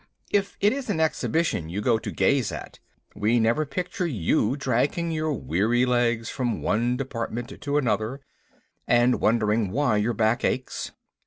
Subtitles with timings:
[0.31, 2.79] If it is an exhibition you go to gape at,
[3.15, 8.19] we never picture you dragging your weary legs from one department to another,
[8.87, 10.95] and wondering why your back is so sore.